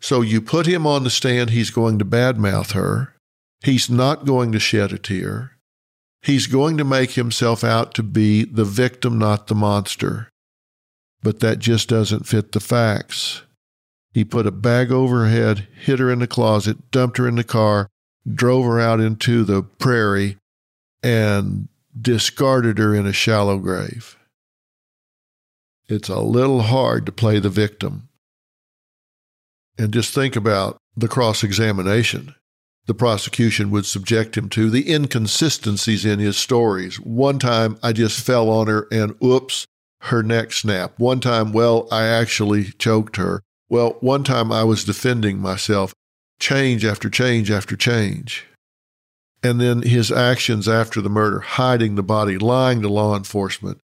[0.00, 3.14] So you put him on the stand, he's going to badmouth her.
[3.62, 5.52] He's not going to shed a tear.
[6.22, 10.28] He's going to make himself out to be the victim, not the monster.
[11.22, 13.42] But that just doesn't fit the facts.
[14.12, 17.36] He put a bag over her head, hid her in the closet, dumped her in
[17.36, 17.88] the car,
[18.32, 20.36] drove her out into the prairie,
[21.02, 21.68] and
[21.98, 24.16] discarded her in a shallow grave.
[25.88, 28.08] It's a little hard to play the victim
[29.78, 32.34] and just think about the cross examination
[32.86, 37.00] the prosecution would subject him to, the inconsistencies in his stories.
[37.00, 39.66] One time I just fell on her and oops,
[40.02, 40.98] her neck snapped.
[40.98, 43.42] One time, well, I actually choked her.
[43.68, 45.92] Well, one time I was defending myself.
[46.38, 48.46] Change after change after change.
[49.42, 53.78] And then his actions after the murder, hiding the body, lying to law enforcement.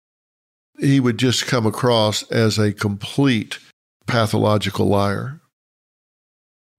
[0.80, 3.60] He would just come across as a complete
[4.08, 5.42] pathological liar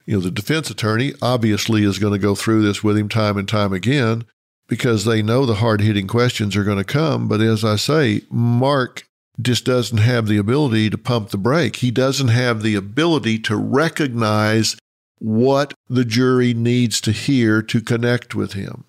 [0.07, 3.37] you know, the defense attorney obviously is going to go through this with him time
[3.37, 4.25] and time again
[4.69, 7.29] because they know the hard hitting questions are going to come.
[7.29, 9.05] But as I say, Mark
[9.41, 11.77] just doesn't have the ability to pump the brake.
[11.77, 14.77] He doesn't have the ability to recognize
[15.23, 18.83] what the jury needs to hear to connect with him.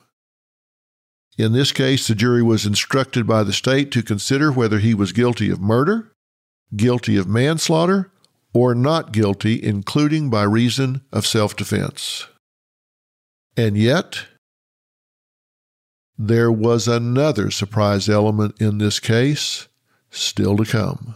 [1.37, 5.11] In this case, the jury was instructed by the state to consider whether he was
[5.11, 6.11] guilty of murder,
[6.75, 8.11] guilty of manslaughter,
[8.51, 12.25] or not guilty, including by reason of self defense.
[13.55, 14.25] And yet,
[16.17, 19.67] there was another surprise element in this case
[20.09, 21.15] still to come.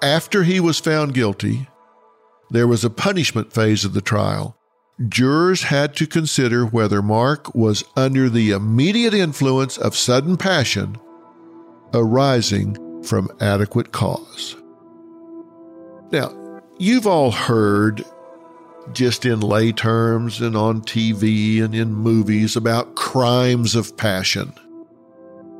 [0.00, 1.66] After he was found guilty,
[2.50, 4.56] there was a punishment phase of the trial.
[5.08, 10.98] Jurors had to consider whether Mark was under the immediate influence of sudden passion
[11.94, 14.56] arising from adequate cause.
[16.10, 18.04] Now, you've all heard,
[18.92, 24.52] just in lay terms and on TV and in movies, about crimes of passion.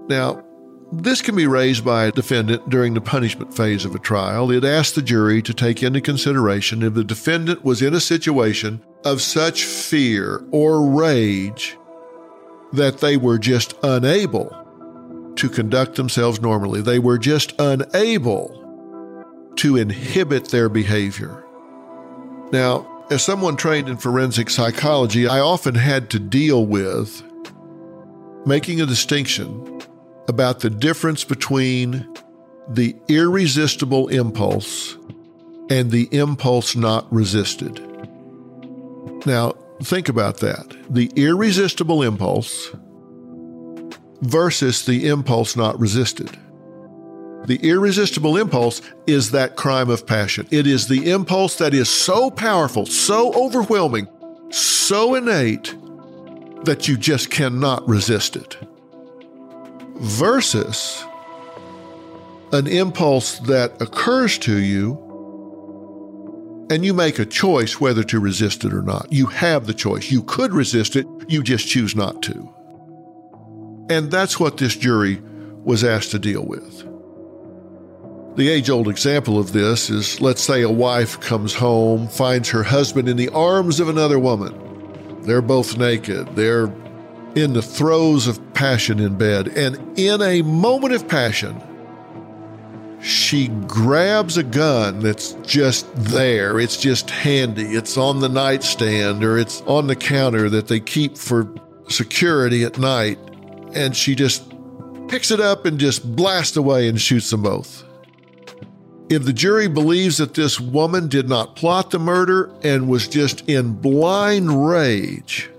[0.09, 0.43] Now,
[0.91, 4.51] this can be raised by a defendant during the punishment phase of a trial.
[4.51, 8.83] It asks the jury to take into consideration if the defendant was in a situation
[9.05, 11.77] of such fear or rage
[12.73, 14.55] that they were just unable
[15.37, 16.81] to conduct themselves normally.
[16.81, 18.55] They were just unable
[19.57, 21.45] to inhibit their behavior.
[22.51, 27.23] Now, as someone trained in forensic psychology, I often had to deal with
[28.47, 29.83] making a distinction
[30.29, 32.07] about the difference between
[32.69, 34.97] the irresistible impulse
[35.71, 37.81] and the impulse not resisted.
[39.27, 39.53] Now,
[39.83, 40.77] think about that.
[40.91, 42.71] The irresistible impulse
[44.21, 46.31] versus the impulse not resisted.
[47.47, 50.47] The irresistible impulse is that crime of passion.
[50.51, 54.09] It is the impulse that is so powerful, so overwhelming,
[54.51, 55.75] so innate
[56.65, 58.57] that you just cannot resist it.
[59.99, 61.05] Versus
[62.53, 65.05] an impulse that occurs to you
[66.71, 69.11] and you make a choice whether to resist it or not.
[69.11, 70.11] You have the choice.
[70.11, 72.55] You could resist it, you just choose not to.
[73.91, 75.23] And that's what this jury
[75.65, 76.85] was asked to deal with.
[78.37, 82.63] The age old example of this is let's say a wife comes home, finds her
[82.63, 85.23] husband in the arms of another woman.
[85.23, 86.37] They're both naked.
[86.37, 86.69] They're
[87.39, 89.49] in the throes of passion in bed.
[89.49, 91.61] And in a moment of passion,
[93.01, 96.59] she grabs a gun that's just there.
[96.59, 97.77] It's just handy.
[97.77, 101.53] It's on the nightstand or it's on the counter that they keep for
[101.89, 103.19] security at night.
[103.75, 104.53] And she just
[105.09, 107.85] picks it up and just blasts away and shoots them both.
[109.09, 113.49] If the jury believes that this woman did not plot the murder and was just
[113.49, 115.51] in blind rage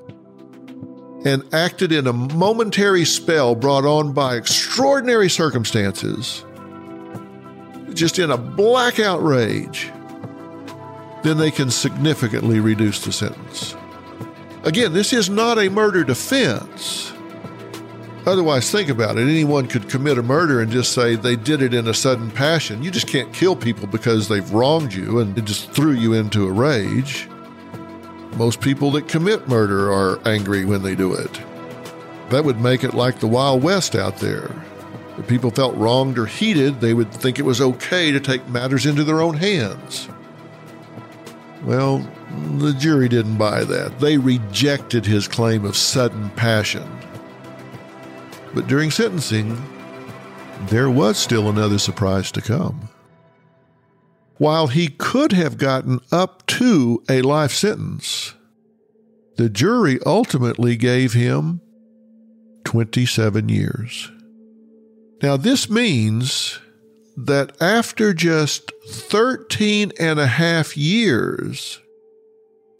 [1.25, 6.45] and acted in a momentary spell brought on by extraordinary circumstances,
[7.93, 9.91] just in a blackout rage,
[11.23, 13.75] then they can significantly reduce the sentence.
[14.63, 17.11] Again, this is not a murder defense.
[18.25, 19.21] Otherwise, think about it.
[19.21, 22.83] Anyone could commit a murder and just say they did it in a sudden passion.
[22.83, 26.45] You just can't kill people because they've wronged you and it just threw you into
[26.45, 27.28] a rage.
[28.35, 31.41] Most people that commit murder are angry when they do it.
[32.29, 34.51] That would make it like the Wild West out there.
[35.17, 38.85] If people felt wronged or heated, they would think it was okay to take matters
[38.85, 40.07] into their own hands.
[41.63, 42.07] Well,
[42.57, 43.99] the jury didn't buy that.
[43.99, 46.89] They rejected his claim of sudden passion.
[48.53, 49.61] But during sentencing,
[50.67, 52.88] there was still another surprise to come.
[54.39, 58.33] While he could have gotten up to a life sentence,
[59.35, 61.59] the jury ultimately gave him
[62.63, 64.09] 27 years.
[65.21, 66.57] Now, this means
[67.17, 71.81] that after just 13 and a half years,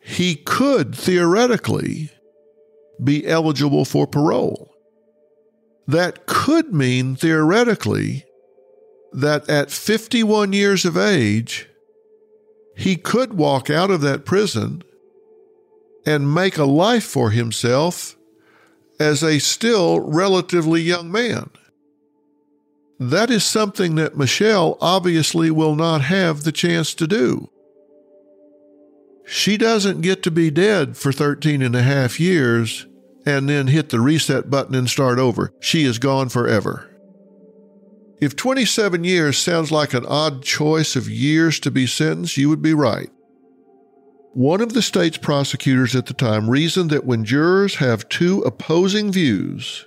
[0.01, 2.10] he could theoretically
[3.03, 4.74] be eligible for parole.
[5.88, 8.24] That could mean theoretically
[9.12, 11.70] that at 51 years of age,
[12.76, 14.84] he could walk out of that prison
[16.05, 18.16] and make a life for himself
[18.99, 21.49] as a still relatively young man.
[22.99, 27.49] That is something that Michelle obviously will not have the chance to do.
[29.26, 32.88] She doesn't get to be dead for 13 and a half years
[33.26, 35.53] and then hit the reset button and start over.
[35.60, 36.89] She is gone forever.
[38.22, 42.61] If 27 years sounds like an odd choice of years to be sentenced, you would
[42.61, 43.09] be right.
[44.34, 49.11] One of the state's prosecutors at the time reasoned that when jurors have two opposing
[49.11, 49.86] views,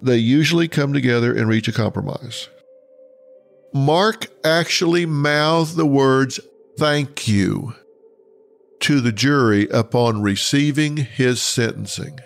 [0.00, 2.48] they usually come together and reach a compromise.
[3.74, 6.40] Mark actually mouthed the words,
[6.78, 7.74] thank you,
[8.80, 12.18] to the jury upon receiving his sentencing.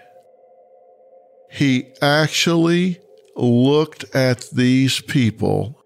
[1.51, 3.01] He actually
[3.37, 5.81] looked at these people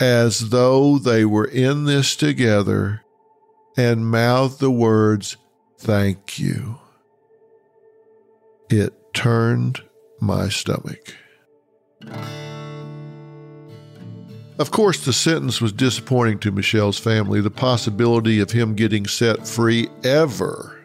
[0.00, 3.02] as though they were in this together
[3.76, 5.36] and mouthed the words,
[5.78, 6.80] Thank you.
[8.68, 9.82] It turned
[10.20, 11.14] my stomach.
[14.58, 17.40] Of course, the sentence was disappointing to Michelle's family.
[17.40, 20.84] The possibility of him getting set free ever,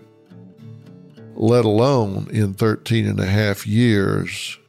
[1.34, 4.60] let alone in 13 and a half years,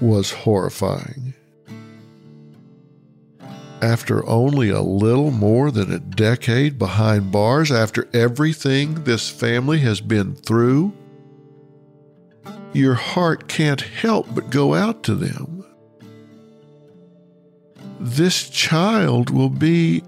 [0.00, 1.34] was horrifying.
[3.82, 10.00] After only a little more than a decade behind bars, after everything this family has
[10.00, 10.92] been through,
[12.72, 15.64] your heart can't help but go out to them.
[18.00, 20.02] This child will be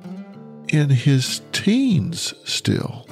[0.69, 3.07] in his teens still.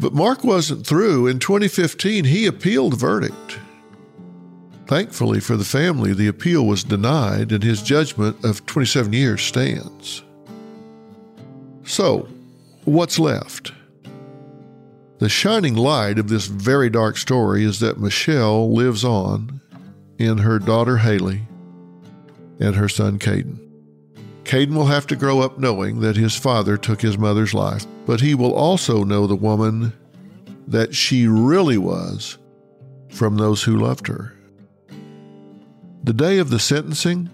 [0.00, 1.26] But Mark wasn't through.
[1.26, 3.58] In 2015, he appealed verdict.
[4.88, 10.22] Thankfully for the family, the appeal was denied and his judgment of 27 years stands.
[11.84, 12.26] So,
[12.86, 13.72] what's left?
[15.18, 19.60] The shining light of this very dark story is that Michelle lives on
[20.18, 21.42] in her daughter Haley
[22.58, 23.58] and her son Caden.
[24.44, 28.22] Caden will have to grow up knowing that his father took his mother's life, but
[28.22, 29.92] he will also know the woman
[30.66, 32.38] that she really was
[33.10, 34.37] from those who loved her.
[36.08, 37.28] The day of the sentencing,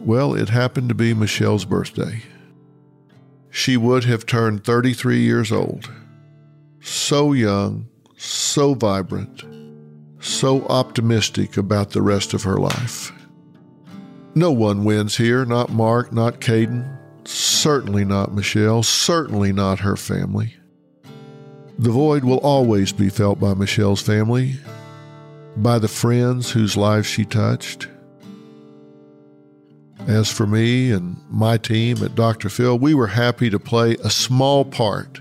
[0.00, 2.22] well, it happened to be Michelle's birthday.
[3.50, 5.90] She would have turned 33 years old
[6.80, 7.86] so young,
[8.16, 9.44] so vibrant,
[10.20, 13.12] so optimistic about the rest of her life.
[14.34, 16.96] No one wins here, not Mark, not Caden,
[17.28, 20.56] certainly not Michelle, certainly not her family.
[21.78, 24.56] The void will always be felt by Michelle's family,
[25.56, 27.88] by the friends whose lives she touched.
[30.06, 32.48] As for me and my team at Dr.
[32.48, 35.20] Phil, we were happy to play a small part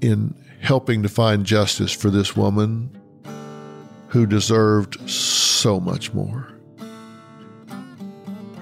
[0.00, 2.90] in helping to find justice for this woman
[4.08, 6.48] who deserved so much more.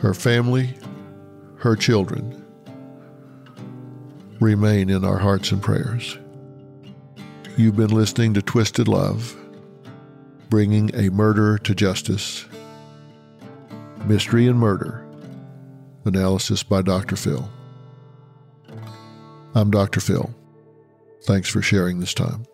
[0.01, 0.75] her family,
[1.57, 2.45] her children
[4.41, 6.17] remain in our hearts and prayers.
[7.57, 9.37] You've been listening to Twisted Love,
[10.49, 12.45] bringing a murder to justice.
[14.07, 15.05] Mystery and Murder.
[16.05, 17.17] Analysis by Dr.
[17.17, 17.49] Phil.
[19.55, 20.01] I'm Dr.
[20.01, 20.35] Phil.
[21.25, 22.48] Thanks for sharing this time.